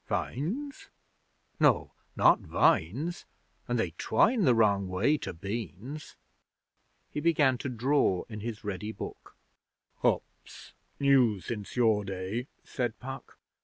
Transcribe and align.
Vines? 0.07 0.89
No, 1.59 1.91
not 2.15 2.39
vines, 2.39 3.27
and 3.67 3.77
they 3.77 3.91
twine 3.99 4.45
the 4.45 4.55
wrong 4.55 4.87
way 4.89 5.15
to 5.19 5.31
beans.' 5.31 6.15
He 7.11 7.19
began 7.19 7.59
to 7.59 7.69
draw 7.69 8.23
in 8.27 8.39
his 8.39 8.63
ready 8.63 8.91
book. 8.91 9.35
'Hops. 9.97 10.73
New 10.99 11.39
since 11.39 11.75
your 11.75 12.03
day,' 12.03 12.47
said 12.63 12.97
Puck. 12.99 13.37